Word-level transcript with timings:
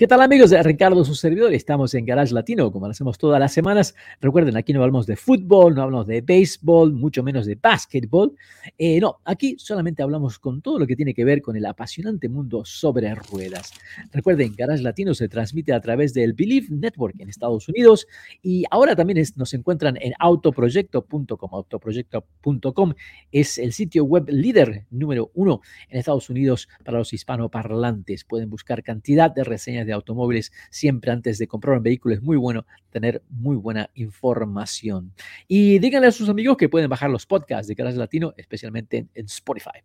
¿Qué 0.00 0.06
tal 0.06 0.22
amigos 0.22 0.50
Ricardo, 0.64 1.04
su 1.04 1.14
servidor? 1.14 1.52
Estamos 1.52 1.92
en 1.92 2.06
Garage 2.06 2.32
Latino, 2.32 2.72
como 2.72 2.86
lo 2.86 2.92
hacemos 2.92 3.18
todas 3.18 3.38
las 3.38 3.52
semanas. 3.52 3.94
Recuerden, 4.18 4.56
aquí 4.56 4.72
no 4.72 4.80
hablamos 4.80 5.06
de 5.06 5.14
fútbol, 5.14 5.74
no 5.74 5.82
hablamos 5.82 6.06
de 6.06 6.22
béisbol, 6.22 6.94
mucho 6.94 7.22
menos 7.22 7.44
de 7.44 7.56
básquetbol. 7.56 8.34
Eh, 8.78 8.98
no, 8.98 9.18
aquí 9.26 9.56
solamente 9.58 10.02
hablamos 10.02 10.38
con 10.38 10.62
todo 10.62 10.78
lo 10.78 10.86
que 10.86 10.96
tiene 10.96 11.12
que 11.12 11.22
ver 11.22 11.42
con 11.42 11.54
el 11.54 11.66
apasionante 11.66 12.30
mundo 12.30 12.64
sobre 12.64 13.14
ruedas. 13.14 13.74
Recuerden, 14.10 14.54
Garage 14.56 14.82
Latino 14.82 15.12
se 15.12 15.28
transmite 15.28 15.74
a 15.74 15.82
través 15.82 16.14
del 16.14 16.32
Believe 16.32 16.68
Network 16.70 17.16
en 17.18 17.28
Estados 17.28 17.68
Unidos 17.68 18.06
y 18.40 18.64
ahora 18.70 18.96
también 18.96 19.22
nos 19.36 19.52
encuentran 19.52 19.98
en 20.00 20.14
autoproyecto.com. 20.18 21.50
Autoproyecto.com 21.52 22.94
es 23.32 23.58
el 23.58 23.74
sitio 23.74 24.04
web 24.04 24.30
líder 24.30 24.86
número 24.88 25.30
uno 25.34 25.60
en 25.90 25.98
Estados 25.98 26.30
Unidos 26.30 26.70
para 26.86 26.96
los 26.96 27.12
hispanoparlantes. 27.12 28.24
Pueden 28.24 28.48
buscar 28.48 28.82
cantidad 28.82 29.30
de 29.30 29.44
reseñas 29.44 29.89
de 29.89 29.89
automóviles, 29.92 30.52
siempre 30.70 31.10
antes 31.10 31.38
de 31.38 31.46
comprar 31.46 31.76
un 31.76 31.82
vehículo 31.82 32.14
es 32.14 32.22
muy 32.22 32.36
bueno 32.36 32.66
tener 32.90 33.22
muy 33.28 33.56
buena 33.56 33.90
información. 33.94 35.12
Y 35.48 35.78
díganle 35.78 36.08
a 36.08 36.12
sus 36.12 36.28
amigos 36.28 36.56
que 36.56 36.68
pueden 36.68 36.90
bajar 36.90 37.10
los 37.10 37.26
podcasts 37.26 37.68
de 37.68 37.74
Garage 37.74 37.96
Latino, 37.96 38.32
especialmente 38.36 39.08
en, 39.14 39.26
Spotify. 39.26 39.80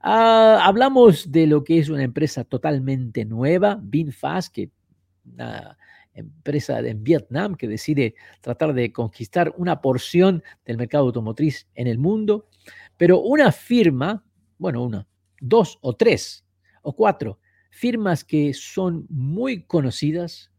Ah, 0.00 0.60
hablamos 0.64 1.32
de 1.32 1.46
lo 1.46 1.64
que 1.64 1.78
es 1.78 1.88
una 1.88 2.04
empresa 2.04 2.44
totalmente 2.44 3.24
nueva, 3.24 3.78
VinFast, 3.82 4.54
que 4.54 4.70
una 5.24 5.76
empresa 6.14 6.80
en 6.80 7.02
Vietnam 7.02 7.54
que 7.54 7.68
decide 7.68 8.14
tratar 8.40 8.74
de 8.74 8.92
conquistar 8.92 9.54
una 9.56 9.80
porción 9.80 10.42
del 10.64 10.76
mercado 10.76 11.06
automotriz 11.06 11.66
en 11.74 11.86
el 11.86 11.98
mundo, 11.98 12.48
pero 12.96 13.20
una 13.20 13.52
firma, 13.52 14.24
bueno, 14.58 14.82
una, 14.82 15.06
dos 15.40 15.78
o 15.80 15.94
tres 15.94 16.44
o 16.82 16.94
cuatro 16.94 17.38
firmas 17.78 18.24
que 18.24 18.54
son 18.54 19.06
muy 19.08 19.62
conocidas 19.62 20.50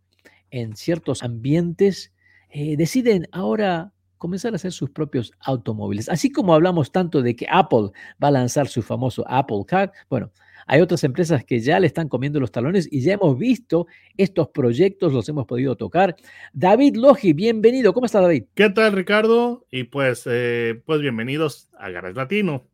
en 0.51 0.77
ciertos 0.77 1.21
ambientes, 1.21 2.13
eh, 2.49 2.77
deciden 2.77 3.27
ahora 3.33 3.91
comenzar 4.17 4.53
a 4.53 4.55
hacer 4.55 4.71
sus 4.71 4.89
propios 4.89 5.33
automóviles. 5.41 6.07
Así 6.07 6.31
como 6.31 6.53
hablamos 6.53 6.93
tanto 6.93 7.21
de 7.21 7.35
que 7.35 7.45
Apple 7.49 7.89
va 8.23 8.29
a 8.29 8.31
lanzar 8.31 8.69
su 8.69 8.81
famoso 8.81 9.25
Apple 9.27 9.63
Car, 9.67 9.91
bueno, 10.09 10.31
hay 10.65 10.79
otras 10.79 11.03
empresas 11.03 11.43
que 11.43 11.59
ya 11.59 11.79
le 11.81 11.87
están 11.87 12.07
comiendo 12.07 12.39
los 12.39 12.53
talones 12.53 12.87
y 12.89 13.01
ya 13.01 13.15
hemos 13.15 13.37
visto 13.37 13.87
estos 14.15 14.49
proyectos, 14.49 15.11
los 15.11 15.27
hemos 15.27 15.45
podido 15.45 15.75
tocar. 15.75 16.15
David 16.53 16.95
Logi, 16.95 17.33
bienvenido. 17.33 17.91
¿Cómo 17.93 18.05
está 18.05 18.21
David? 18.21 18.45
¿Qué 18.53 18.69
tal, 18.69 18.93
Ricardo? 18.93 19.65
Y 19.71 19.83
pues, 19.83 20.23
eh, 20.25 20.81
pues 20.85 21.01
bienvenidos 21.01 21.69
a 21.77 21.89
Garage 21.89 22.15
Latino. 22.15 22.65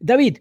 David, 0.00 0.38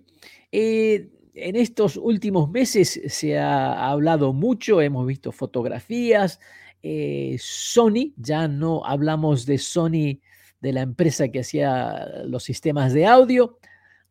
eh, 0.51 1.09
en 1.37 1.55
estos 1.55 1.97
últimos 1.97 2.49
meses 2.49 2.99
se 3.07 3.37
ha 3.37 3.89
hablado 3.89 4.33
mucho, 4.33 4.81
hemos 4.81 5.05
visto 5.05 5.31
fotografías. 5.31 6.39
Eh, 6.81 7.37
Sony, 7.39 8.13
ya 8.17 8.47
no 8.47 8.83
hablamos 8.85 9.45
de 9.45 9.57
Sony, 9.57 10.19
de 10.59 10.73
la 10.73 10.81
empresa 10.81 11.27
que 11.29 11.41
hacía 11.41 12.07
los 12.25 12.43
sistemas 12.43 12.93
de 12.93 13.05
audio. 13.05 13.59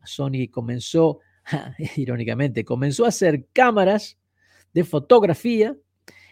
Sony 0.05 0.49
comenzó, 0.51 1.21
irónicamente, 1.97 2.65
comenzó 2.65 3.05
a 3.05 3.09
hacer 3.09 3.47
cámaras 3.53 4.19
de 4.73 4.85
fotografía 4.85 5.77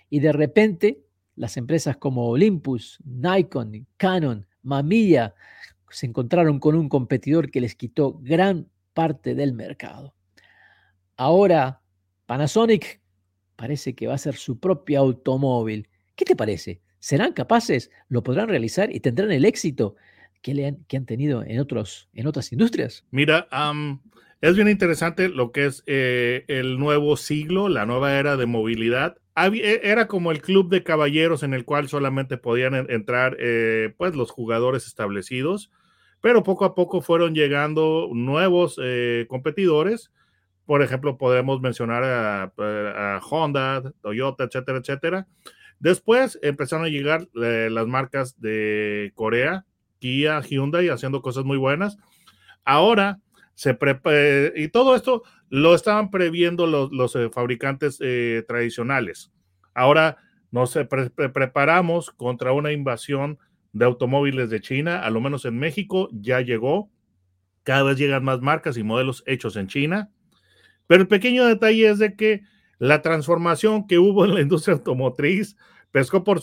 y 0.09 0.21
de 0.21 0.32
repente 0.32 1.00
las 1.34 1.56
empresas 1.56 1.97
como 1.97 2.28
Olympus, 2.28 2.99
Nikon, 3.05 3.87
Canon, 3.97 4.47
Mamiya 4.62 5.34
se 5.91 6.06
encontraron 6.06 6.61
con 6.61 6.76
un 6.76 6.88
competidor 6.88 7.50
que 7.50 7.61
les 7.61 7.75
quitó 7.75 8.19
gran 8.21 8.69
parte 8.93 9.34
del 9.34 9.53
mercado. 9.53 10.15
Ahora 11.16 11.80
Panasonic 12.26 13.00
parece 13.56 13.94
que 13.94 14.06
va 14.06 14.14
a 14.14 14.19
ser 14.19 14.34
su 14.34 14.58
propio 14.58 15.00
automóvil. 15.00 15.88
¿Qué 16.16 16.25
te 16.25 16.36
parece? 16.36 16.80
¿Serán 16.98 17.32
capaces? 17.32 17.91
¿Lo 18.08 18.22
podrán 18.22 18.48
realizar 18.48 18.94
y 18.94 19.00
tendrán 19.00 19.30
el 19.30 19.44
éxito 19.44 19.97
que, 20.42 20.54
le 20.54 20.66
han, 20.66 20.84
que 20.88 20.97
han 20.97 21.06
tenido 21.06 21.44
en, 21.44 21.60
otros, 21.60 22.08
en 22.14 22.26
otras 22.26 22.52
industrias? 22.52 23.04
Mira, 23.10 23.48
es 24.41 24.56
bien 24.56 24.69
interesante 24.69 25.28
lo 25.28 25.52
que 25.52 25.66
es 25.66 25.82
eh, 25.86 26.44
el 26.48 26.78
nuevo 26.78 27.16
siglo, 27.16 27.69
la 27.69 27.86
nueva 27.86 28.19
era 28.19 28.36
de 28.36 28.46
movilidad. 28.46 29.16
E, 29.36 29.81
era 29.82 30.06
como 30.06 30.32
el 30.32 30.42
club 30.42 30.69
de 30.70 30.82
caballeros 30.82 31.42
en 31.42 31.54
el 31.54 31.64
cual 31.64 31.88
solamente 31.88 32.38
podían 32.38 32.75
entrar 32.91 33.36
eh, 33.38 33.92
pues 33.96 34.14
los 34.14 34.31
jugadores 34.31 34.86
establecidos, 34.86 35.70
pero 36.20 36.42
poco 36.42 36.64
a 36.64 36.75
poco 36.75 37.02
fueron 37.02 37.34
llegando 37.34 38.08
nuevos 38.12 38.81
eh, 38.82 39.26
competidores 39.28 40.10
por 40.66 40.82
ejemplo, 40.82 41.19
podemos 41.19 41.60
mencionar 41.60 42.02
a, 42.04 43.20
Honda, 43.28 43.82
Toyota, 44.00 44.44
etcétera, 44.44 44.78
etcétera. 44.78 45.26
Después 45.78 46.38
empezaron 46.42 46.86
a 46.86 46.88
llegar 46.88 47.28
eh, 47.42 47.69
las 47.70 47.86
marcas 47.86 48.41
de 48.41 49.12
Corea, 49.14 49.66
Kia, 49.98 50.41
Hyundai, 50.41 50.88
haciendo 50.88 51.20
cosas 51.20 51.44
muy 51.44 51.58
buenas. 51.58 51.98
Ahora 52.64 53.20
se 53.54 53.76
eh, 54.06 54.52
y 54.56 54.69
todo 54.69 54.97
esto 54.97 55.22
lo 55.50 55.75
estaban 55.75 56.10
previendo 56.10 56.66
los, 56.66 57.14
eh, 57.16 57.28
fabricantes 57.31 57.98
tradicionales. 58.46 59.31
Ahora 59.75 60.16
nos 60.50 60.75
preparamos 60.75 62.10
contra 62.12 62.52
una 62.52 62.72
invasión 62.72 63.38
de 63.72 63.84
automóviles 63.84 64.50
de 64.50 64.60
China, 64.60 65.00
a 65.00 65.10
lo 65.10 65.20
menos 65.20 65.44
en 65.44 65.58
México 65.58 66.08
ya 66.12 66.41
llegó. 66.41 66.91
Cada 67.64 67.82
vez 67.82 67.98
llegan 67.98 68.25
más 68.25 68.41
marcas 68.41 68.76
y 68.76 68.84
modelos 68.84 69.25
hechos 69.26 69.56
en 69.56 69.66
China. 69.66 70.10
Pero 70.87 71.03
el 71.03 71.09
pequeño 71.09 71.47
detalle 71.47 71.89
es 71.89 71.99
de 71.99 72.15
que 72.15 72.43
la 72.78 73.03
transformación 73.03 73.87
que 73.87 73.99
hubo 73.99 74.25
en 74.25 74.34
la 74.34 74.41
industria 74.41 74.75
automotriz 74.75 75.56
pescó 75.91 76.25
por, 76.25 76.41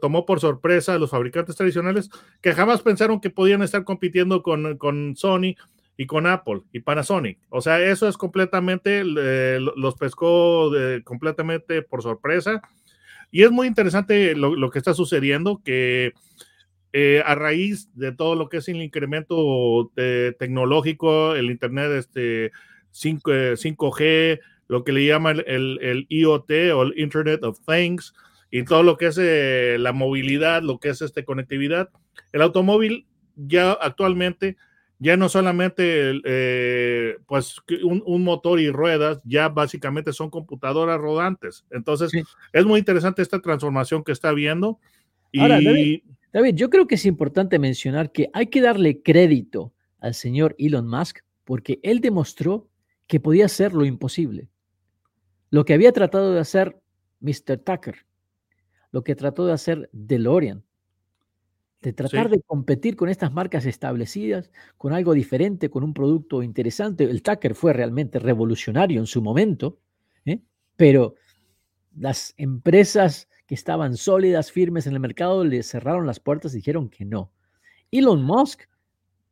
tomó 0.00 0.26
por 0.26 0.40
sorpresa 0.40 0.94
a 0.94 0.98
los 0.98 1.10
fabricantes 1.10 1.54
tradicionales 1.54 2.10
que 2.40 2.52
jamás 2.52 2.82
pensaron 2.82 3.20
que 3.20 3.30
podían 3.30 3.62
estar 3.62 3.84
compitiendo 3.84 4.42
con, 4.42 4.76
con 4.76 5.14
Sony 5.14 5.54
y 5.96 6.06
con 6.06 6.26
Apple 6.26 6.62
y 6.72 6.80
Panasonic. 6.80 7.38
O 7.48 7.60
sea, 7.60 7.80
eso 7.80 8.08
es 8.08 8.16
completamente, 8.16 9.04
los 9.04 9.94
pescó 9.96 10.70
completamente 11.04 11.82
por 11.82 12.02
sorpresa. 12.02 12.62
Y 13.30 13.42
es 13.42 13.50
muy 13.50 13.66
interesante 13.66 14.34
lo, 14.36 14.70
que 14.70 14.78
está 14.78 14.94
sucediendo, 14.94 15.60
que 15.62 16.12
eh, 16.92 17.22
a 17.26 17.34
raíz 17.34 17.92
de 17.94 18.12
todo 18.12 18.36
lo 18.36 18.48
que 18.48 18.58
es 18.58 18.68
el 18.68 18.80
incremento 18.80 19.90
eh, 19.96 20.34
tecnológico, 20.38 21.34
el 21.34 21.50
Internet, 21.50 21.90
este, 21.90 22.52
5, 22.90 23.30
g 23.92 24.40
lo 24.68 24.84
que 24.84 24.92
le 24.92 25.06
llaman 25.06 25.42
el, 25.46 26.06
IoT 26.08 26.50
o 26.74 26.82
el 26.82 26.98
Internet 26.98 27.42
of 27.42 27.58
Things, 27.66 28.12
y 28.50 28.64
todo 28.64 28.82
lo 28.82 28.96
que 28.96 29.06
es 29.06 29.18
eh, 29.20 29.76
la 29.78 29.92
movilidad, 29.92 30.62
lo 30.62 30.78
que 30.78 30.90
es 30.90 31.02
este, 31.02 31.24
conectividad. 31.24 31.90
El 32.32 32.42
automóvil 32.42 33.06
ya 33.36 33.72
actualmente 33.72 34.56
ya 35.00 35.16
no 35.16 35.28
solamente 35.28 36.20
eh, 36.24 37.18
pues 37.26 37.56
un, 37.84 38.24
motor 38.24 38.58
y 38.58 38.70
ruedas, 38.70 39.20
ya 39.24 39.48
básicamente 39.48 40.12
son 40.12 40.28
computadoras 40.28 41.00
rodantes. 41.00 41.64
Entonces, 41.70 42.10
es 42.52 42.64
muy 42.64 42.80
interesante 42.80 43.22
esta 43.22 43.40
transformación 43.40 44.02
que 44.02 44.12
está 44.12 44.30
habiendo. 44.30 44.80
Y... 45.30 45.40
Ahora, 45.40 45.60
David, 46.32 46.54
yo 46.56 46.68
creo 46.68 46.86
que 46.86 46.96
es 46.96 47.06
importante 47.06 47.58
mencionar 47.58 48.12
que 48.12 48.28
hay 48.32 48.48
que 48.48 48.60
darle 48.60 49.00
crédito 49.02 49.72
al 50.00 50.14
señor 50.14 50.54
Elon 50.58 50.88
Musk 50.88 51.20
porque 51.44 51.80
él 51.82 52.00
demostró 52.00 52.68
que 53.08 53.18
podía 53.18 53.46
hacer 53.46 53.74
lo 53.74 53.84
imposible. 53.84 54.48
Lo 55.50 55.64
que 55.64 55.74
había 55.74 55.92
tratado 55.92 56.32
de 56.32 56.40
hacer 56.40 56.80
Mr. 57.20 57.58
Tucker, 57.58 58.06
lo 58.92 59.02
que 59.02 59.16
trató 59.16 59.46
de 59.46 59.52
hacer 59.52 59.90
DeLorean, 59.92 60.62
de 61.80 61.92
tratar 61.92 62.28
de 62.28 62.40
competir 62.42 62.96
con 62.96 63.08
estas 63.08 63.32
marcas 63.32 63.64
establecidas, 63.64 64.50
con 64.76 64.92
algo 64.92 65.14
diferente, 65.14 65.70
con 65.70 65.84
un 65.84 65.94
producto 65.94 66.42
interesante. 66.42 67.04
El 67.04 67.22
Tucker 67.22 67.54
fue 67.54 67.72
realmente 67.72 68.18
revolucionario 68.18 69.00
en 69.00 69.06
su 69.06 69.22
momento, 69.22 69.78
¿eh? 70.24 70.40
pero 70.76 71.14
las 71.96 72.34
empresas 72.36 73.28
que 73.46 73.54
estaban 73.54 73.96
sólidas, 73.96 74.52
firmes 74.52 74.86
en 74.86 74.94
el 74.94 75.00
mercado, 75.00 75.44
le 75.44 75.62
cerraron 75.62 76.06
las 76.06 76.20
puertas 76.20 76.52
y 76.52 76.58
dijeron 76.58 76.90
que 76.90 77.04
no. 77.04 77.32
Elon 77.90 78.22
Musk 78.22 78.62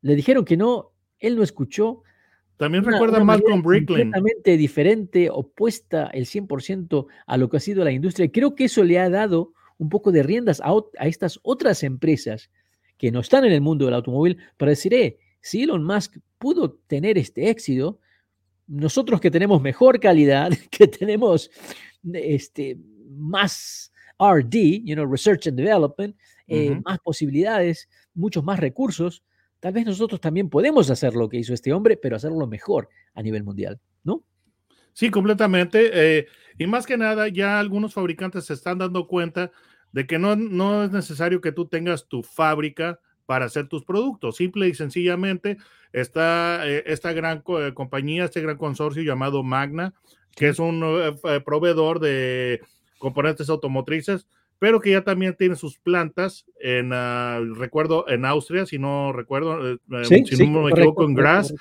le 0.00 0.14
dijeron 0.14 0.44
que 0.44 0.56
no, 0.56 0.92
él 1.18 1.36
no 1.36 1.42
escuchó. 1.42 2.02
También 2.56 2.84
recuerda 2.84 3.22
más 3.22 3.42
con 3.42 3.62
Bricklin. 3.62 4.10
Completamente 4.10 4.56
diferente, 4.56 5.28
opuesta 5.30 6.06
el 6.12 6.24
100% 6.24 7.06
a 7.26 7.36
lo 7.36 7.50
que 7.50 7.58
ha 7.58 7.60
sido 7.60 7.84
la 7.84 7.92
industria. 7.92 8.30
Creo 8.30 8.54
que 8.54 8.64
eso 8.64 8.82
le 8.82 8.98
ha 8.98 9.10
dado 9.10 9.52
un 9.78 9.88
poco 9.88 10.10
de 10.10 10.22
riendas 10.22 10.62
a, 10.64 10.72
estas 11.06 11.38
otras 11.42 11.82
empresas 11.82 12.50
que 12.96 13.10
no 13.10 13.20
están 13.20 13.44
en 13.44 13.52
el 13.52 13.60
mundo 13.60 13.84
del 13.84 13.94
automóvil 13.94 14.38
para 14.56 14.70
decir, 14.70 14.94
eh, 14.94 15.18
si 15.40 15.62
Elon 15.62 15.84
Musk 15.84 16.16
pudo 16.38 16.72
tener 16.86 17.18
este 17.18 17.50
éxito, 17.50 18.00
nosotros 18.66 19.20
que 19.20 19.30
tenemos 19.30 19.60
mejor 19.60 20.00
calidad, 20.00 20.50
que 20.70 20.88
tenemos 20.88 21.50
este, 22.02 22.78
más 23.10 23.92
RD, 24.18 24.82
you 24.82 24.94
know, 24.94 25.06
Research 25.06 25.46
and 25.46 25.58
Development, 25.58 26.16
eh, 26.46 26.80
más 26.84 26.98
posibilidades, 27.00 27.88
muchos 28.14 28.42
más 28.44 28.58
recursos, 28.58 29.22
tal 29.66 29.72
vez 29.72 29.84
nosotros 29.84 30.20
también 30.20 30.48
podemos 30.48 30.90
hacer 30.90 31.16
lo 31.16 31.28
que 31.28 31.38
hizo 31.38 31.52
este 31.52 31.72
hombre, 31.72 31.96
pero 31.96 32.14
hacerlo 32.14 32.46
mejor 32.46 32.88
a 33.14 33.20
nivel 33.20 33.42
mundial, 33.42 33.80
¿no? 34.04 34.22
Sí, 34.92 35.10
completamente. 35.10 35.90
Eh, 35.92 36.28
y 36.56 36.68
más 36.68 36.86
que 36.86 36.96
nada, 36.96 37.26
ya 37.26 37.58
algunos 37.58 37.92
fabricantes 37.92 38.44
se 38.44 38.54
están 38.54 38.78
dando 38.78 39.08
cuenta 39.08 39.50
de 39.90 40.06
que 40.06 40.20
no, 40.20 40.36
no 40.36 40.84
es 40.84 40.92
necesario 40.92 41.40
que 41.40 41.50
tú 41.50 41.66
tengas 41.66 42.06
tu 42.06 42.22
fábrica 42.22 43.00
para 43.26 43.46
hacer 43.46 43.66
tus 43.66 43.84
productos. 43.84 44.36
Simple 44.36 44.68
y 44.68 44.74
sencillamente 44.74 45.56
está 45.92 46.60
eh, 46.64 46.84
esta 46.86 47.12
gran 47.12 47.42
eh, 47.58 47.72
compañía, 47.74 48.26
este 48.26 48.42
gran 48.42 48.58
consorcio 48.58 49.02
llamado 49.02 49.42
Magna, 49.42 49.94
que 50.36 50.46
es 50.46 50.60
un 50.60 50.80
proveedor 51.44 51.98
de 51.98 52.60
componentes 52.98 53.50
automotrices, 53.50 54.28
pero 54.58 54.80
que 54.80 54.90
ya 54.90 55.02
también 55.02 55.34
tiene 55.36 55.56
sus 55.56 55.78
plantas 55.78 56.46
en, 56.60 56.92
ah, 56.92 57.40
recuerdo, 57.54 58.08
en 58.08 58.24
Austria, 58.24 58.66
si 58.66 58.78
no 58.78 59.12
recuerdo, 59.12 59.78
si 60.04 60.46
no 60.46 60.62
me 60.62 60.70
equivoco, 60.70 61.04
en 61.04 61.14
Graz. 61.14 61.54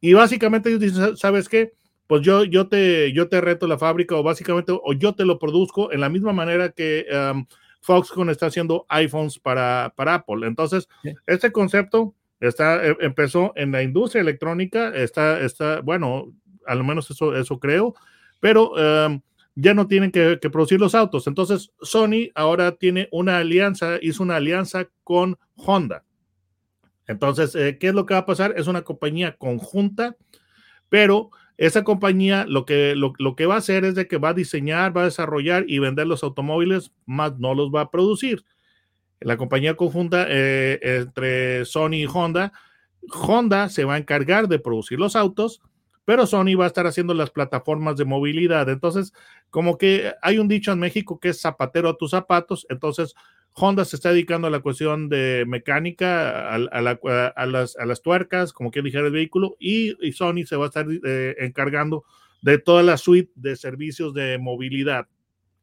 Y 0.00 0.12
básicamente 0.12 0.68
ellos 0.68 0.80
dicen, 0.80 1.16
¿sabes 1.16 1.48
qué? 1.48 1.72
pues 2.06 2.22
yo, 2.22 2.44
yo, 2.44 2.68
te, 2.68 3.12
yo 3.12 3.28
te 3.28 3.40
reto 3.40 3.66
la 3.66 3.78
fábrica 3.78 4.14
o 4.14 4.22
básicamente, 4.22 4.72
o 4.72 4.92
yo 4.92 5.14
te 5.14 5.24
lo 5.24 5.38
produzco 5.38 5.92
en 5.92 6.00
la 6.00 6.08
misma 6.08 6.32
manera 6.32 6.70
que 6.70 7.06
Foxconn 7.80 8.30
está 8.30 8.46
haciendo 8.46 8.86
iPhones 8.88 9.38
para, 9.38 9.92
para 9.96 10.14
Apple. 10.14 10.46
Entonces, 10.46 10.88
este 11.26 11.52
concepto 11.52 12.14
está, 12.40 12.84
e, 12.86 12.96
empezó 13.00 13.52
en 13.56 13.72
la 13.72 13.82
industria 13.82 14.20
electrónica, 14.20 14.94
está, 14.94 15.40
está, 15.40 15.80
bueno, 15.80 16.32
al 16.66 16.84
menos 16.84 17.10
eso, 17.10 17.34
eso 17.36 17.58
creo, 17.58 17.94
pero 18.40 18.72
ya 19.56 19.72
no 19.72 19.88
tienen 19.88 20.12
que, 20.12 20.38
producir 20.52 20.78
los 20.78 20.94
autos. 20.94 21.26
Entonces, 21.26 21.72
Sony 21.80 22.30
ahora 22.34 22.72
tiene 22.72 23.08
una 23.10 23.38
alianza, 23.38 23.98
hizo 24.02 24.22
una 24.22 24.36
alianza 24.36 24.88
con 25.02 25.38
Honda. 25.56 26.04
Entonces, 27.06 27.54
eh, 27.54 27.78
¿qué 27.80 27.88
es 27.88 27.94
lo 27.94 28.04
que 28.04 28.14
va 28.14 28.20
a 28.20 28.26
pasar? 28.26 28.54
Es 28.56 28.66
una 28.66 28.82
compañía 28.82 29.36
conjunta, 29.36 30.16
pero 30.90 31.30
esa 31.56 31.84
compañía 31.84 32.44
lo 32.46 32.66
que, 32.66 32.94
lo, 32.94 33.34
que 33.34 33.46
va 33.46 33.54
a 33.54 33.58
hacer 33.58 33.86
es 33.86 33.94
de 33.94 34.06
que 34.06 34.18
va 34.18 34.30
a 34.30 34.34
diseñar, 34.34 34.94
va 34.94 35.02
a 35.02 35.06
desarrollar 35.06 35.64
y 35.66 35.78
vender 35.78 36.06
los 36.06 36.22
automóviles, 36.22 36.92
más 37.06 37.38
no 37.38 37.54
los 37.54 37.70
va 37.70 37.82
a 37.82 37.90
producir. 37.90 38.44
La 39.20 39.38
compañía 39.38 39.74
conjunta 39.74 40.26
eh, 40.28 40.78
entre 40.82 41.64
Sony 41.64 41.94
y 41.94 42.06
Honda, 42.06 42.52
Honda 43.10 43.70
se 43.70 43.84
va 43.84 43.94
a 43.94 43.98
encargar 43.98 44.48
de 44.48 44.58
producir 44.58 44.98
los 44.98 45.16
autos, 45.16 45.62
pero 46.06 46.24
Sony 46.24 46.54
va 46.58 46.64
a 46.64 46.68
estar 46.68 46.86
haciendo 46.86 47.12
las 47.12 47.30
plataformas 47.30 47.96
de 47.96 48.06
movilidad. 48.06 48.70
Entonces, 48.70 49.12
como 49.50 49.76
que 49.76 50.12
hay 50.22 50.38
un 50.38 50.48
dicho 50.48 50.72
en 50.72 50.78
México 50.78 51.18
que 51.18 51.30
es 51.30 51.40
zapatero 51.40 51.90
a 51.90 51.96
tus 51.98 52.12
zapatos, 52.12 52.64
entonces 52.70 53.14
Honda 53.52 53.84
se 53.84 53.96
está 53.96 54.12
dedicando 54.12 54.46
a 54.46 54.50
la 54.50 54.60
cuestión 54.60 55.08
de 55.08 55.44
mecánica, 55.48 56.54
a, 56.54 56.58
las, 56.58 58.02
tuercas, 58.02 58.52
como 58.52 58.70
que 58.70 58.82
dijera 58.82 59.06
el 59.06 59.12
vehículo, 59.12 59.56
y, 59.58 59.94
Sony 60.12 60.46
se 60.46 60.56
va 60.56 60.66
a 60.66 60.68
estar 60.68 60.86
eh, 61.04 61.34
encargando 61.40 62.04
de 62.40 62.58
toda 62.58 62.84
la 62.84 62.98
suite 62.98 63.32
de 63.34 63.56
servicios 63.56 64.14
de 64.14 64.38
movilidad. 64.38 65.08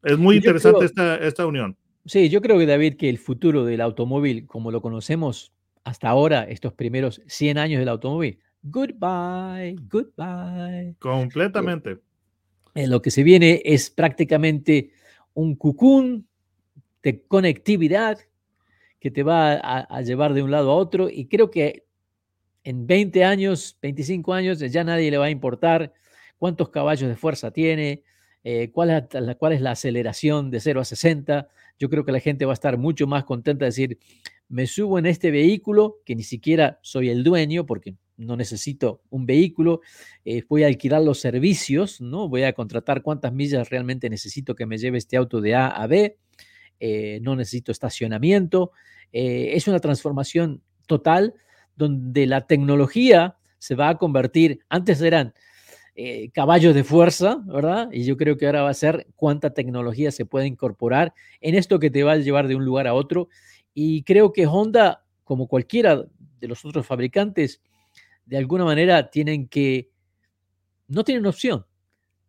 Es 0.02 0.18
muy 0.18 0.36
interesante 0.36 0.84
esta, 0.84 1.16
esta 1.16 1.46
unión. 1.46 1.78
Sí, 2.04 2.28
yo 2.28 2.42
creo 2.42 2.58
que 2.58 2.66
David, 2.66 2.96
que 2.98 3.08
el 3.08 3.18
futuro 3.18 3.64
del 3.64 3.80
automóvil, 3.80 4.46
como 4.46 4.70
lo 4.70 4.82
conocemos 4.82 5.54
hasta 5.84 6.10
ahora, 6.10 6.42
estos 6.42 6.74
primeros 6.74 7.22
100 7.28 7.56
años 7.56 7.78
del 7.78 7.88
automóvil, 7.88 8.40
goodbye, 8.64 9.76
goodbye. 9.88 10.96
Completamente. 10.98 11.98
Eh, 12.74 12.88
lo 12.88 13.00
que 13.00 13.10
se 13.10 13.22
viene 13.22 13.62
es 13.64 13.90
prácticamente 13.90 14.90
un 15.34 15.54
cucún 15.54 16.26
de 17.02 17.22
conectividad 17.22 18.18
que 18.98 19.10
te 19.10 19.22
va 19.22 19.52
a, 19.52 20.00
llevar 20.00 20.32
de 20.32 20.42
un 20.42 20.50
lado 20.50 20.70
a 20.70 20.76
otro 20.76 21.10
y 21.10 21.26
creo 21.26 21.50
que 21.50 21.84
en 22.64 22.86
20 22.86 23.24
años, 23.24 23.76
25 23.82 24.32
años, 24.32 24.58
ya 24.58 24.82
nadie 24.82 25.10
le 25.10 25.18
va 25.18 25.26
a 25.26 25.30
importar 25.30 25.92
cuántos 26.38 26.70
caballos 26.70 27.10
de 27.10 27.16
fuerza 27.16 27.50
tiene, 27.50 28.02
eh, 28.42 28.70
cuál, 28.72 28.90
es 28.90 29.20
la, 29.20 29.34
cuál 29.34 29.52
es 29.52 29.60
la 29.60 29.72
aceleración 29.72 30.50
de 30.50 30.60
0 30.60 30.80
a 30.80 30.84
60. 30.86 31.48
Yo 31.78 31.90
creo 31.90 32.06
que 32.06 32.12
la 32.12 32.20
gente 32.20 32.46
va 32.46 32.52
a 32.52 32.54
estar 32.54 32.78
mucho 32.78 33.06
más 33.06 33.24
contenta 33.24 33.66
de 33.66 33.68
decir, 33.68 33.98
me 34.48 34.66
subo 34.66 34.98
en 34.98 35.04
este 35.04 35.30
vehículo 35.30 35.98
que 36.06 36.16
ni 36.16 36.22
siquiera 36.22 36.78
soy 36.80 37.10
el 37.10 37.22
dueño 37.22 37.66
porque 37.66 37.96
no 38.16 38.36
necesito 38.36 39.02
un 39.10 39.26
vehículo, 39.26 39.80
eh, 40.24 40.42
voy 40.48 40.62
a 40.62 40.66
alquilar 40.66 41.02
los 41.02 41.20
servicios, 41.20 42.00
¿no? 42.00 42.28
Voy 42.28 42.44
a 42.44 42.52
contratar 42.52 43.02
cuántas 43.02 43.32
millas 43.32 43.70
realmente 43.70 44.08
necesito 44.08 44.54
que 44.54 44.66
me 44.66 44.78
lleve 44.78 44.98
este 44.98 45.16
auto 45.16 45.40
de 45.40 45.54
A 45.54 45.68
a 45.68 45.86
B. 45.86 46.18
Eh, 46.80 47.18
no 47.22 47.36
necesito 47.36 47.72
estacionamiento. 47.72 48.72
Eh, 49.12 49.52
es 49.54 49.68
una 49.68 49.80
transformación 49.80 50.62
total 50.86 51.34
donde 51.76 52.26
la 52.26 52.46
tecnología 52.46 53.36
se 53.58 53.74
va 53.74 53.88
a 53.88 53.98
convertir, 53.98 54.60
antes 54.68 55.00
eran 55.00 55.32
caballos 56.32 56.74
de 56.74 56.82
fuerza, 56.82 57.40
¿verdad? 57.46 57.88
Y 57.92 58.02
yo 58.02 58.16
creo 58.16 58.36
que 58.36 58.46
ahora 58.46 58.62
va 58.62 58.70
a 58.70 58.74
ser 58.74 59.06
cuánta 59.14 59.54
tecnología 59.54 60.10
se 60.10 60.26
puede 60.26 60.48
incorporar 60.48 61.14
en 61.40 61.54
esto 61.54 61.78
que 61.78 61.88
te 61.88 62.02
va 62.02 62.12
a 62.12 62.16
llevar 62.16 62.48
de 62.48 62.56
un 62.56 62.64
lugar 62.64 62.88
a 62.88 62.94
otro. 62.94 63.28
Y 63.74 64.02
creo 64.02 64.32
que 64.32 64.48
Honda, 64.48 65.04
como 65.22 65.46
cualquiera 65.46 66.04
de 66.40 66.48
los 66.48 66.64
otros 66.64 66.84
fabricantes, 66.84 67.60
de 68.26 68.38
alguna 68.38 68.64
manera 68.64 69.10
tienen 69.10 69.48
que, 69.48 69.90
no 70.88 71.04
tienen 71.04 71.26
opción, 71.26 71.66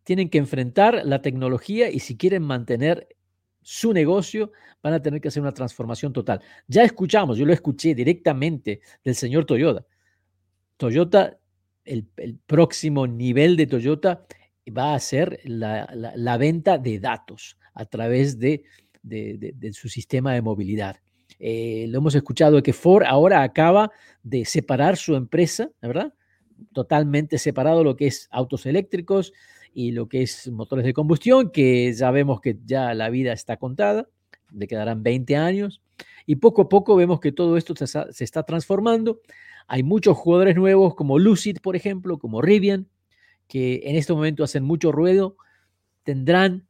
tienen 0.04 0.28
que 0.28 0.38
enfrentar 0.38 1.02
la 1.04 1.20
tecnología 1.20 1.90
y 1.90 2.00
si 2.00 2.16
quieren 2.16 2.42
mantener 2.42 3.08
su 3.62 3.92
negocio, 3.92 4.52
van 4.80 4.92
a 4.92 5.02
tener 5.02 5.20
que 5.20 5.26
hacer 5.26 5.42
una 5.42 5.52
transformación 5.52 6.12
total. 6.12 6.40
Ya 6.68 6.84
escuchamos, 6.84 7.36
yo 7.36 7.44
lo 7.44 7.52
escuché 7.52 7.96
directamente 7.96 8.80
del 9.02 9.16
señor 9.16 9.44
Toyota. 9.44 9.84
Toyota, 10.76 11.38
el, 11.84 12.06
próximo 12.46 13.08
nivel 13.08 13.56
de 13.56 13.66
Toyota 13.66 14.24
va 14.68 14.94
a 14.94 15.00
ser 15.00 15.40
la, 15.44 16.36
venta 16.38 16.78
de 16.78 17.00
datos 17.00 17.58
a 17.74 17.84
través 17.86 18.38
de, 18.38 18.62
su 19.72 19.88
sistema 19.88 20.32
de 20.34 20.42
movilidad. 20.42 20.96
Eh, 21.38 21.86
lo 21.88 21.98
hemos 21.98 22.14
escuchado 22.14 22.62
que 22.62 22.72
Ford 22.72 23.04
ahora 23.06 23.42
acaba 23.42 23.90
de 24.22 24.44
separar 24.44 24.96
su 24.96 25.14
empresa, 25.14 25.70
¿verdad? 25.82 26.14
Totalmente 26.72 27.38
separado 27.38 27.84
lo 27.84 27.96
que 27.96 28.06
es 28.06 28.28
autos 28.30 28.66
eléctricos, 28.66 29.32
y 29.76 29.92
lo 29.92 30.08
que 30.08 30.22
es 30.22 30.50
motores 30.50 30.86
de 30.86 30.94
combustión, 30.94 31.50
que 31.50 31.92
ya 31.92 32.10
vemos 32.10 32.40
que 32.40 32.56
ya 32.64 32.94
la 32.94 33.10
vida 33.10 33.34
está 33.34 33.58
contada, 33.58 34.08
le 34.50 34.66
quedarán 34.66 35.02
20 35.02 35.36
años, 35.36 35.82
y 36.24 36.36
poco 36.36 36.62
a 36.62 36.68
poco 36.70 36.96
vemos 36.96 37.20
que 37.20 37.30
todo 37.30 37.58
esto 37.58 37.74
se, 37.76 38.24
está 38.24 38.42
transformando. 38.44 39.20
Hay 39.66 39.82
muchos 39.82 40.16
jugadores 40.16 40.56
nuevos 40.56 40.94
como 40.94 41.18
Lucid, 41.18 41.58
por 41.62 41.76
ejemplo, 41.76 42.18
como 42.18 42.40
Rivian, 42.40 42.88
que 43.48 43.82
en 43.84 43.96
este 43.96 44.14
momento 44.14 44.44
hacen 44.44 44.64
mucho 44.64 44.92
ruedo, 44.92 45.36
tendrán 46.04 46.65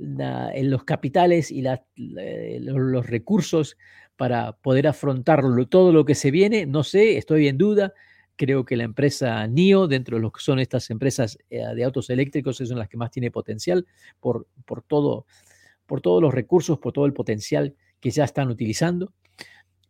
en 0.00 0.70
los 0.70 0.84
capitales 0.84 1.50
y 1.50 1.62
los 1.62 3.06
recursos 3.06 3.76
para 4.16 4.52
poder 4.52 4.86
afrontar 4.86 5.42
todo 5.68 5.92
lo 5.92 6.04
que 6.04 6.14
se 6.14 6.30
viene. 6.30 6.66
No 6.66 6.84
sé, 6.84 7.16
estoy 7.16 7.48
en 7.48 7.58
duda. 7.58 7.92
Creo 8.36 8.64
que 8.64 8.76
la 8.76 8.84
empresa 8.84 9.46
NIO, 9.46 9.86
dentro 9.86 10.16
de 10.16 10.22
lo 10.22 10.32
que 10.32 10.40
son 10.40 10.58
estas 10.58 10.88
empresas 10.90 11.38
eh, 11.50 11.62
de 11.74 11.84
autos 11.84 12.08
eléctricos, 12.08 12.60
es 12.60 12.70
una 12.70 12.80
las 12.80 12.88
que 12.88 12.96
más 12.96 13.10
tiene 13.10 13.30
potencial 13.30 13.86
por, 14.18 14.46
por, 14.64 14.84
por 14.84 16.00
todos 16.00 16.22
los 16.22 16.32
recursos, 16.32 16.78
por 16.78 16.92
todo 16.92 17.04
el 17.04 17.12
potencial 17.12 17.74
que 18.00 18.10
ya 18.10 18.24
están 18.24 18.48
utilizando. 18.48 19.12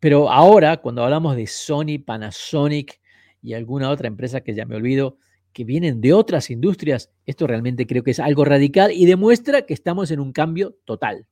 Pero 0.00 0.30
ahora, 0.30 0.78
cuando 0.78 1.04
hablamos 1.04 1.36
de 1.36 1.46
Sony, 1.46 2.02
Panasonic 2.04 3.00
y 3.42 3.54
alguna 3.54 3.90
otra 3.90 4.08
empresa 4.08 4.40
que 4.40 4.54
ya 4.54 4.64
me 4.64 4.76
olvido, 4.76 5.18
que 5.52 5.64
vienen 5.64 6.00
de 6.00 6.12
otras 6.12 6.50
industrias, 6.50 7.10
esto 7.26 7.46
realmente 7.46 7.86
creo 7.86 8.02
que 8.02 8.12
es 8.12 8.20
algo 8.20 8.44
radical 8.44 8.92
y 8.92 9.06
demuestra 9.06 9.62
que 9.62 9.74
estamos 9.74 10.10
en 10.10 10.20
un 10.20 10.32
cambio 10.32 10.76
total. 10.84 11.26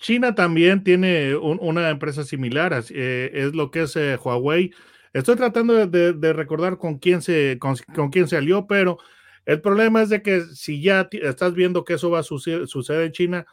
China 0.00 0.34
también 0.34 0.84
tiene 0.84 1.34
una 1.36 1.90
empresa 1.90 2.24
similar, 2.24 2.84
eh, 2.90 3.30
es 3.32 3.54
lo 3.54 3.70
que 3.70 3.82
es 3.82 3.96
eh, 3.96 4.16
Huawei. 4.22 4.72
Estoy 5.12 5.36
tratando 5.36 5.86
de, 5.86 6.32
recordar 6.32 6.78
con 6.78 6.98
quién, 6.98 7.22
se, 7.22 7.58
con, 7.58 8.10
quién 8.10 8.28
se 8.28 8.36
alió, 8.36 8.66
pero 8.66 8.98
el 9.44 9.60
problema 9.60 10.02
es 10.02 10.08
de 10.08 10.22
que 10.22 10.42
si 10.42 10.82
ya 10.82 11.08
estás 11.10 11.54
viendo 11.54 11.84
que 11.84 11.94
eso 11.94 12.10
va 12.10 12.20
a 12.20 12.22
suceder, 12.22 13.02
en 13.02 13.12
China, 13.12 13.46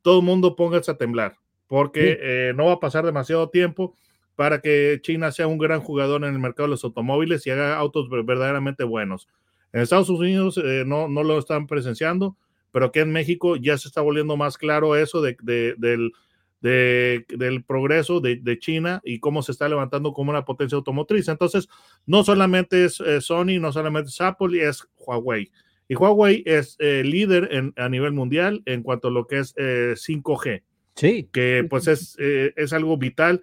todo 0.00 0.20
el 0.20 0.24
mundo 0.24 0.56
póngase 0.56 0.90
a 0.90 0.96
temblar, 0.96 1.36
porque 1.68 2.18
eh, 2.20 2.52
no 2.56 2.66
va 2.66 2.72
a 2.72 2.80
pasar 2.80 3.04
demasiado 3.04 3.50
tiempo 3.50 3.96
para 4.42 4.60
que 4.60 4.98
China 5.02 5.30
sea 5.30 5.46
un 5.46 5.56
gran 5.56 5.80
jugador 5.80 6.24
en 6.24 6.32
el 6.32 6.40
mercado 6.40 6.66
de 6.66 6.72
los 6.72 6.82
automóviles 6.82 7.46
y 7.46 7.50
haga 7.50 7.76
autos 7.76 8.08
verdaderamente 8.10 8.82
buenos. 8.82 9.28
En 9.72 9.82
Estados 9.82 10.10
Unidos 10.10 10.60
no, 10.84 11.06
no 11.06 11.22
lo 11.22 11.38
están 11.38 11.68
presenciando 11.68 12.36
pero 12.72 12.86
aquí 12.86 12.98
en 12.98 13.12
México 13.12 13.56
ya 13.56 13.78
se 13.78 13.88
está 13.88 14.00
volviendo 14.00 14.36
más 14.36 14.58
claro 14.58 14.96
eso 14.96 15.20
de, 15.20 15.36
del, 15.76 16.12
del, 16.60 17.64
progreso 17.64 18.20
de, 18.20 18.58
China 18.58 19.00
y 19.04 19.20
cómo 19.20 19.42
se 19.42 19.52
está 19.52 19.68
levantando 19.68 20.12
como 20.12 20.30
una 20.30 20.44
potencia 20.44 20.76
automotriz. 20.76 21.28
Entonces, 21.28 21.68
no 22.06 22.24
solamente 22.24 22.86
es 22.86 23.02
Sony, 23.20 23.60
no 23.60 23.72
solamente 23.72 24.08
es 24.08 24.20
Apple, 24.20 24.66
es 24.66 24.88
Huawei. 24.96 25.52
Y 25.86 25.94
Huawei 25.94 26.42
es 26.46 26.76
eh, 26.78 27.02
líder 27.04 27.48
en, 27.52 27.74
a 27.76 27.88
nivel 27.88 28.12
mundial 28.12 28.62
en 28.64 28.82
cuanto 28.82 29.08
a 29.08 29.10
lo 29.10 29.26
que 29.26 29.40
es 29.40 29.54
5G. 29.54 30.46
Eh, 30.46 30.62
sí. 30.94 31.28
Que 31.30 31.66
pues 31.68 31.86
es, 31.86 32.16
eh, 32.18 32.54
es 32.56 32.72
algo 32.72 32.96
vital 32.96 33.42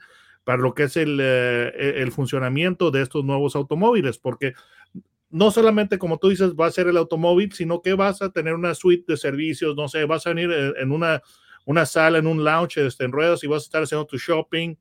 para 0.50 0.64
lo 0.64 0.74
que 0.74 0.86
es 0.86 0.98
el, 0.98 1.20
el 1.20 2.12
funcionamiento 2.12 2.90
de 2.90 3.04
estos 3.04 3.24
nuevos 3.24 3.56
automóviles, 3.56 4.18
porque 4.18 4.56
no 5.30 5.52
solamente 5.52 6.00
como 6.00 6.18
tú 6.18 6.30
dices 6.30 6.56
va 6.60 6.66
a 6.66 6.72
ser 6.72 6.88
el 6.88 6.98
automóvil, 6.98 7.54
sino 7.54 7.84
que 7.84 7.94
vas 7.94 8.24
a 8.24 8.32
tener 8.32 8.56
una 8.56 8.74
suite 8.74 9.06
de 9.08 9.16
servicios, 9.16 9.76
no 9.76 9.88
sé, 9.88 10.06
vas 10.06 10.26
a 10.26 10.34
venir 10.34 10.50
en 10.52 10.92
una, 10.92 11.22
una 11.66 11.86
sala, 11.86 12.18
en 12.18 12.26
un 12.26 12.44
lounge 12.44 12.84
este, 12.84 13.06
en 13.06 13.12
ruedas 13.12 13.44
y 13.44 13.48
vas 13.48 13.62
a 13.62 13.66
estar 13.66 13.84
haciendo 13.84 14.08
tu 14.08 14.18
shopping 14.18 14.76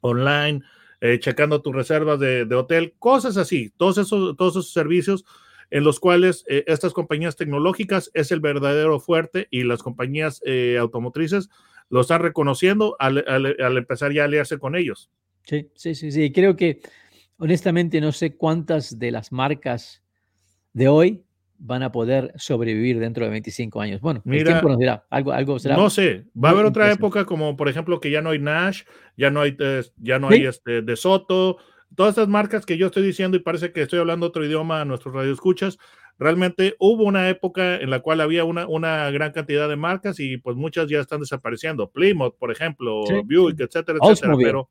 online, 0.00 0.62
eh, 1.02 1.18
checando 1.18 1.60
tus 1.60 1.74
reservas 1.74 2.18
de, 2.18 2.48
hotel, 2.54 2.94
cosas 2.98 3.36
así, 3.36 3.74
todos 3.76 3.98
esos, 3.98 4.34
todos 4.38 4.52
esos 4.52 4.72
servicios 4.72 5.26
en 5.70 5.84
los 5.84 6.00
cuales 6.00 6.46
eh, 6.48 6.64
estas 6.66 6.94
compañías 6.94 7.36
tecnológicas 7.36 8.10
es 8.14 8.32
el 8.32 8.40
verdadero 8.40 9.00
fuerte 9.00 9.48
y 9.50 9.64
las 9.64 9.82
compañías 9.82 10.40
eh, 10.46 10.78
automotrices 10.80 11.50
lo 11.90 12.00
están 12.00 12.22
reconociendo 12.22 12.96
al, 12.98 13.24
al, 13.28 13.76
empezar 13.76 14.12
ya 14.12 14.22
a 14.22 14.24
aliarse 14.26 14.58
con 14.58 14.76
ellos. 14.76 15.10
Sí, 15.44 15.68
sí, 15.74 15.94
sí, 15.94 16.10
sí. 16.10 16.32
Creo 16.32 16.56
que 16.56 16.80
honestamente 17.38 18.00
no 18.00 18.12
sé 18.12 18.36
cuántas 18.36 18.98
de 18.98 19.10
las 19.10 19.32
marcas 19.32 20.02
de 20.72 20.88
hoy 20.88 21.24
van 21.58 21.82
a 21.82 21.92
poder 21.92 22.32
sobrevivir 22.36 22.98
dentro 22.98 23.24
de 23.24 23.30
25 23.30 23.80
años. 23.80 24.00
Bueno, 24.00 24.20
Mira, 24.24 24.40
el 24.40 24.46
tiempo 24.46 24.68
nos 24.68 24.78
dirá, 24.78 25.04
algo, 25.08 25.32
algo 25.32 25.58
será. 25.58 25.76
No 25.76 25.88
sé, 25.88 26.24
va 26.36 26.50
a 26.50 26.52
haber 26.52 26.66
otra 26.66 26.90
época 26.90 27.24
como 27.24 27.56
por 27.56 27.68
ejemplo 27.68 28.00
que 28.00 28.10
ya 28.10 28.20
no 28.20 28.30
hay 28.30 28.38
Nash, 28.38 28.82
ya 29.16 29.30
no 29.30 29.40
hay, 29.40 29.56
ya 29.96 30.18
no 30.18 30.28
hay 30.28 30.46
este, 30.46 30.82
de 30.82 30.96
Soto, 30.96 31.58
todas 31.94 32.10
estas 32.10 32.28
marcas 32.28 32.66
que 32.66 32.76
yo 32.76 32.86
estoy 32.86 33.04
diciendo 33.04 33.36
y 33.36 33.40
parece 33.40 33.72
que 33.72 33.82
estoy 33.82 33.98
hablando 33.98 34.26
otro 34.26 34.44
idioma 34.44 34.80
a 34.80 34.84
nuestros 34.84 35.14
radioescuchas, 35.14 35.78
realmente 36.18 36.74
hubo 36.78 37.04
una 37.04 37.28
época 37.28 37.76
en 37.76 37.90
la 37.90 38.00
cual 38.00 38.20
había 38.20 38.44
una, 38.44 38.66
una 38.66 39.10
gran 39.10 39.32
cantidad 39.32 39.68
de 39.68 39.76
marcas 39.76 40.20
y 40.20 40.36
pues 40.36 40.56
muchas 40.56 40.88
ya 40.88 41.00
están 41.00 41.20
desapareciendo. 41.20 41.90
Plymouth, 41.90 42.36
por 42.38 42.50
ejemplo, 42.50 43.04
Buick, 43.24 43.60
etcétera, 43.60 43.98
etcétera, 44.02 44.34
pero, 44.36 44.70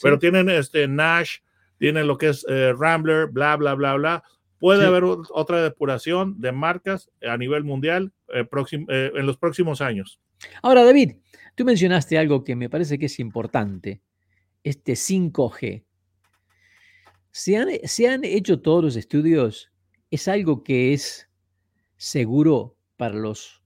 pero 0.00 0.18
tienen 0.18 0.48
este 0.48 0.86
Nash, 0.88 1.38
tiene 1.78 2.04
lo 2.04 2.16
que 2.16 2.28
es 2.28 2.46
eh, 2.48 2.72
Rambler, 2.76 3.28
bla, 3.28 3.56
bla, 3.56 3.74
bla, 3.74 3.94
bla. 3.94 4.22
Puede 4.58 4.86
haber 4.86 5.04
otra 5.04 5.62
depuración 5.62 6.40
de 6.40 6.52
marcas 6.52 7.10
a 7.22 7.36
nivel 7.36 7.64
mundial 7.64 8.12
eh, 8.32 8.46
eh, 8.88 9.12
en 9.14 9.26
los 9.26 9.36
próximos 9.36 9.80
años. 9.80 10.20
Ahora, 10.62 10.84
David, 10.84 11.16
tú 11.54 11.64
mencionaste 11.64 12.16
algo 12.18 12.44
que 12.44 12.56
me 12.56 12.70
parece 12.70 12.98
que 12.98 13.06
es 13.06 13.18
importante, 13.18 14.00
este 14.62 14.94
5G. 14.94 15.84
¿Se 17.30 17.56
han, 17.56 17.68
se 17.82 18.08
han 18.08 18.24
hecho 18.24 18.60
todos 18.62 18.82
los 18.84 18.96
estudios? 18.96 19.73
¿Es 20.10 20.28
algo 20.28 20.62
que 20.62 20.92
es 20.92 21.28
seguro 21.96 22.76
para 22.96 23.14
los 23.14 23.62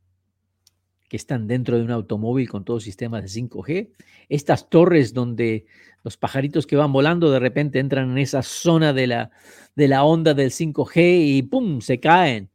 que 1.09 1.17
están 1.17 1.47
dentro 1.47 1.77
de 1.77 1.85
un 1.85 1.91
automóvil 1.91 2.49
con 2.49 2.65
todos 2.65 2.83
sistemas 2.83 3.23
de 3.23 3.41
5G? 3.41 3.91
Estas 4.29 4.69
torres 4.69 5.15
donde 5.15 5.67
los 6.05 6.17
pajaritos 6.17 6.67
que 6.67 6.77
van 6.77 6.93
volando 6.93 7.31
de 7.31 7.39
repente 7.39 7.79
entran 7.79 8.11
en 8.11 8.19
esa 8.19 8.43
zona 8.43 8.93
de 8.93 9.07
la, 9.07 9.31
de 9.75 9.89
la 9.89 10.05
onda 10.05 10.35
del 10.35 10.51
5G 10.51 10.97
y 10.97 11.43
¡pum! 11.43 11.81
se 11.81 12.01
caen. 12.01 12.51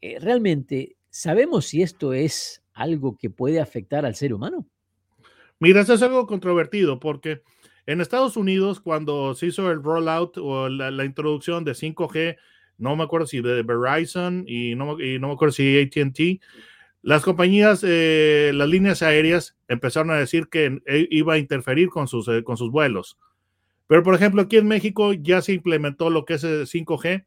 Eh, 0.00 0.18
¿Realmente 0.20 0.96
sabemos 1.10 1.66
si 1.66 1.82
esto 1.82 2.12
es 2.12 2.62
algo 2.74 3.16
que 3.16 3.30
puede 3.30 3.60
afectar 3.60 4.04
al 4.04 4.14
ser 4.14 4.34
humano? 4.34 4.66
Mira, 5.58 5.80
eso 5.80 5.94
es 5.94 6.02
algo 6.02 6.26
controvertido 6.26 7.00
porque 7.00 7.42
en 7.86 8.00
Estados 8.00 8.36
Unidos 8.36 8.80
cuando 8.80 9.34
se 9.34 9.46
hizo 9.46 9.70
el 9.70 9.82
rollout 9.82 10.36
o 10.38 10.68
la, 10.68 11.04
introducción 11.04 11.64
de 11.64 11.72
5G, 11.72 12.36
no 12.78 12.96
me 12.96 13.04
acuerdo 13.04 13.26
si 13.26 13.40
de 13.40 13.62
Verizon 13.62 14.44
y 14.46 14.74
no, 14.74 15.00
y 15.00 15.18
no 15.18 15.28
me 15.28 15.34
acuerdo 15.34 15.52
si 15.52 15.78
ATT, 15.80 16.40
las 17.02 17.22
compañías, 17.22 17.84
eh, 17.86 18.50
las 18.52 18.68
líneas 18.68 19.00
aéreas 19.02 19.56
empezaron 19.68 20.10
a 20.10 20.16
decir 20.16 20.48
que 20.48 20.80
eh, 20.86 21.06
iba 21.10 21.34
a 21.34 21.38
interferir 21.38 21.88
con 21.88 22.08
sus, 22.08 22.26
eh, 22.26 22.42
con 22.42 22.56
sus 22.56 22.72
vuelos. 22.72 23.16
Pero, 23.86 24.02
por 24.02 24.14
ejemplo, 24.14 24.42
aquí 24.42 24.56
en 24.56 24.66
México 24.66 25.12
ya 25.12 25.40
se 25.40 25.52
implementó 25.52 26.10
lo 26.10 26.24
que 26.24 26.34
es 26.34 26.44
5G 26.44 27.24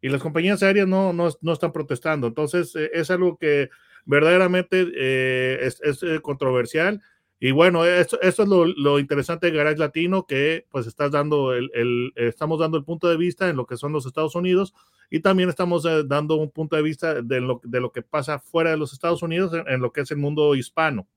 y 0.00 0.08
las 0.08 0.20
compañías 0.20 0.64
aéreas 0.64 0.88
no, 0.88 1.12
no, 1.12 1.28
no 1.42 1.52
están 1.52 1.70
protestando. 1.70 2.26
Entonces, 2.26 2.74
es 2.74 3.10
algo 3.12 3.36
que 3.38 3.70
verdaderamente 4.04 5.64
es, 5.64 5.80
es 5.80 6.00
controversial 6.22 7.00
y 7.42 7.52
bueno, 7.52 7.86
esto, 7.86 8.20
es 8.20 8.38
lo, 8.38 8.98
interesante 8.98 9.46
de 9.46 9.56
Garage 9.56 9.78
Latino, 9.78 10.26
que 10.26 10.66
pues 10.70 10.86
estás 10.86 11.10
dando 11.10 11.54
el, 11.54 12.12
estamos 12.14 12.60
dando 12.60 12.76
el 12.76 12.84
punto 12.84 13.08
de 13.08 13.16
vista 13.16 13.48
en 13.48 13.56
lo 13.56 13.64
que 13.66 13.78
son 13.78 13.92
los 13.92 14.04
Estados 14.04 14.34
Unidos 14.34 14.74
y 15.10 15.20
también 15.20 15.48
estamos 15.48 15.86
eh, 15.86 16.04
dando 16.04 16.36
un 16.36 16.50
punto 16.50 16.76
de 16.76 16.82
vista 16.82 17.22
de 17.22 17.40
lo, 17.40 17.62
de 17.64 17.80
lo 17.80 17.92
que 17.92 18.02
pasa 18.02 18.38
fuera 18.38 18.70
de 18.70 18.76
los 18.76 18.92
Estados 18.92 19.22
Unidos 19.22 19.52
en, 19.66 19.80
lo 19.80 19.90
que 19.90 20.02
es 20.02 20.10
el 20.10 20.18
mundo 20.18 20.54
hispano. 20.54 21.08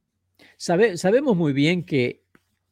Sabe, 0.56 0.96
sabemos 0.96 1.36
muy 1.36 1.52
bien 1.52 1.84
que 1.84 2.24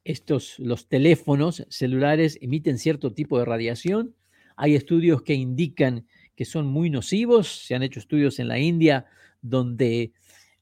estos, 0.06 0.58
los 0.58 0.88
teléfonos 0.88 1.66
celulares 1.68 2.40
emiten 2.42 2.78
cierto 2.78 3.12
tipo 3.12 3.38
de 3.38 3.44
radiación. 3.44 4.16
Hay 4.56 4.76
estudios 4.76 5.24
que 5.24 5.34
indican 5.34 6.08
que 6.38 6.46
son 6.46 6.68
muy 6.68 6.90
nocivos. 6.90 7.66
Se 7.66 7.76
han 7.76 7.84
hecho 7.84 8.00
estudios 8.00 8.40
en 8.40 8.48
la 8.48 8.60
India 8.60 9.08
donde 9.42 10.14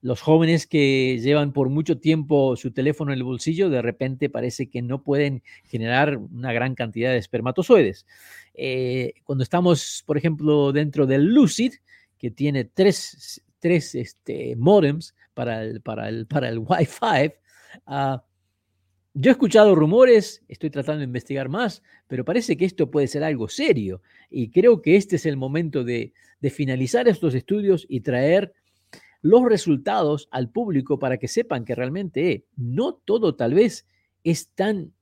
los 0.01 0.21
jóvenes 0.21 0.65
que 0.65 1.19
llevan 1.21 1.51
por 1.51 1.69
mucho 1.69 1.97
tiempo 1.99 2.55
su 2.55 2.71
teléfono 2.71 3.11
en 3.11 3.17
el 3.17 3.23
bolsillo, 3.23 3.69
de 3.69 3.81
repente 3.81 4.29
parece 4.29 4.69
que 4.69 4.81
no 4.81 5.03
pueden 5.03 5.43
generar 5.65 6.17
una 6.17 6.53
gran 6.53 6.75
cantidad 6.75 7.11
de 7.11 7.17
espermatozoides. 7.17 8.05
Eh, 8.53 9.13
cuando 9.23 9.43
estamos, 9.43 10.03
por 10.05 10.17
ejemplo, 10.17 10.71
dentro 10.71 11.05
del 11.05 11.25
Lucid, 11.25 11.73
que 12.17 12.31
tiene 12.31 12.65
tres, 12.65 13.43
tres 13.59 13.95
este, 13.95 14.55
modems 14.55 15.15
para 15.33 15.63
el, 15.63 15.81
para 15.81 16.07
el, 16.09 16.27
para 16.27 16.49
el 16.49 16.59
Wi-Fi, 16.67 17.33
ah, 17.87 18.23
yo 19.13 19.31
he 19.31 19.33
escuchado 19.33 19.75
rumores, 19.75 20.43
estoy 20.47 20.69
tratando 20.69 20.99
de 20.99 21.05
investigar 21.05 21.49
más, 21.49 21.83
pero 22.07 22.23
parece 22.23 22.55
que 22.55 22.63
esto 22.63 22.89
puede 22.89 23.07
ser 23.07 23.23
algo 23.23 23.49
serio 23.49 24.01
y 24.29 24.49
creo 24.49 24.81
que 24.81 24.95
este 24.95 25.17
es 25.17 25.25
el 25.25 25.35
momento 25.35 25.83
de, 25.83 26.13
de 26.39 26.49
finalizar 26.49 27.07
estos 27.07 27.33
estudios 27.33 27.85
y 27.89 28.01
traer 28.01 28.53
los 29.21 29.43
resultados 29.43 30.27
al 30.31 30.49
público 30.49 30.99
para 30.99 31.17
que 31.17 31.27
sepan 31.27 31.65
que 31.65 31.75
realmente 31.75 32.45
no 32.55 32.93
todo 32.93 33.35
tal 33.35 33.53
vez 33.53 33.85
es 34.23 34.49
tan 34.49 34.93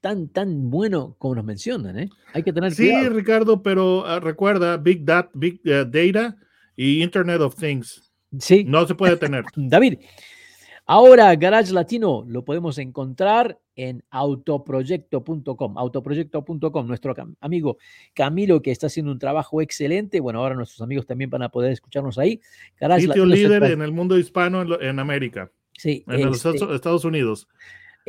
tan 0.00 0.28
tan 0.28 0.70
bueno 0.70 1.16
como 1.18 1.34
nos 1.36 1.44
mencionan, 1.44 1.98
¿eh? 1.98 2.10
Hay 2.32 2.42
que 2.42 2.52
tener 2.52 2.72
sí, 2.72 2.90
Ricardo, 3.08 3.62
pero 3.62 4.06
ah, 4.06 4.20
recuerda 4.20 4.76
Big, 4.76 5.04
Data, 5.04 5.30
Big 5.34 5.60
eh, 5.64 5.84
Data 5.86 6.36
y 6.76 7.02
Internet 7.02 7.40
of 7.40 7.56
Things. 7.56 8.12
Sí. 8.38 8.64
No 8.64 8.86
se 8.86 8.94
puede 8.94 9.16
tener. 9.18 9.44
David, 9.56 9.98
ahora 10.88 11.36
Garage 11.36 11.72
Latino 11.72 12.24
lo 12.26 12.44
podemos 12.44 12.78
encontrar 12.78 13.60
en 13.76 14.02
autoproyecto.com, 14.10 15.78
autoproyecto.com, 15.78 16.86
nuestro 16.88 17.14
amigo 17.40 17.78
Camilo 18.12 18.60
que 18.60 18.72
está 18.72 18.88
haciendo 18.88 19.12
un 19.12 19.20
trabajo 19.20 19.62
excelente, 19.62 20.18
bueno, 20.18 20.40
ahora 20.40 20.56
nuestros 20.56 20.80
amigos 20.82 21.06
también 21.06 21.30
van 21.30 21.42
a 21.42 21.50
poder 21.50 21.70
escucharnos 21.70 22.18
ahí. 22.18 22.40
Sitio 22.98 23.24
líder 23.24 23.62
en 23.62 23.82
el 23.82 23.92
mundo 23.92 24.18
hispano 24.18 24.62
en, 24.80 24.98
América, 24.98 25.52
sí, 25.76 26.04
en 26.08 26.26
los 26.26 26.44
este 26.44 26.74
Estados 26.74 27.04
Unidos. 27.04 27.46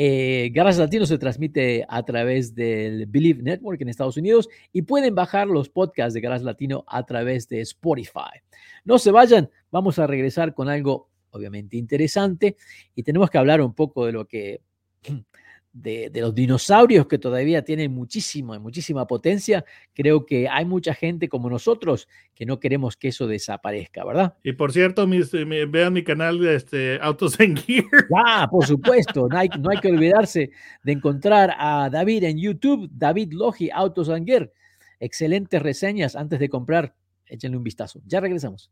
Eh, 0.02 0.50
Garage 0.54 0.80
Latino 0.80 1.06
se 1.06 1.18
transmite 1.18 1.86
a 1.90 2.04
través 2.04 2.56
del 2.56 3.06
Believe 3.06 3.44
Network 3.44 3.82
en 3.82 3.90
Estados 3.90 4.16
Unidos 4.16 4.48
y 4.72 4.84
pueden 4.84 5.14
bajar 5.14 5.48
los 5.48 5.68
podcasts 5.68 6.14
de 6.14 6.22
Garage 6.22 6.46
Latino 6.46 6.86
a 6.88 7.06
través 7.06 7.50
de 7.50 7.60
Spotify. 7.60 8.40
No 8.86 8.98
se 8.98 9.12
vayan, 9.12 9.50
vamos 9.72 10.00
a 10.00 10.08
regresar 10.08 10.54
con 10.54 10.70
algo 10.70 11.09
obviamente 11.32 11.78
interesante 11.78 12.56
y 12.96 13.04
tenemos 13.04 13.30
que 13.30 13.38
hablar 13.38 13.62
un 13.62 13.74
poco 13.74 14.06
de 14.06 14.12
lo 14.12 14.26
que 14.28 14.62
de, 15.74 16.12
los 16.16 16.34
dinosaurios 16.34 17.08
que 17.08 17.18
todavía 17.18 17.64
tienen 17.64 17.94
muchísima, 17.94 18.60
muchísima 18.60 19.06
potencia, 19.06 19.64
creo 19.94 20.26
que 20.26 20.50
hay 20.50 20.66
mucha 20.66 20.94
gente 20.94 21.30
como 21.30 21.50
nosotros 21.50 22.08
que 22.34 22.46
no 22.46 22.60
queremos 22.60 22.98
que 22.98 23.10
eso 23.10 23.28
desaparezca, 23.28 24.04
¿verdad? 24.04 24.36
Y 24.44 24.54
por 24.54 24.74
cierto, 24.74 25.08
vean 25.08 25.94
mi 25.94 26.04
canal 26.04 26.40
de 26.40 26.56
este, 26.56 27.00
Autos 27.02 27.40
en 27.40 27.56
Gear. 27.56 27.86
Ah, 28.26 28.48
por 28.50 28.66
supuesto, 28.66 29.28
no 29.30 29.38
hay, 29.38 29.50
no 29.60 29.70
hay 29.70 29.78
que 29.78 29.88
olvidarse 29.88 30.52
de 30.84 30.92
encontrar 30.92 31.54
a 31.58 31.90
David 31.90 32.24
en 32.24 32.38
YouTube, 32.38 32.90
David 32.92 33.32
Logi, 33.32 33.70
Autos 33.72 34.10
and 34.10 34.26
Gear. 34.26 34.52
Excelentes 35.00 35.62
reseñas 35.62 36.16
antes 36.16 36.40
de 36.40 36.50
comprar. 36.50 36.96
Échenle 37.26 37.58
un 37.58 37.64
vistazo. 37.64 38.02
Ya 38.06 38.20
regresamos. 38.20 38.72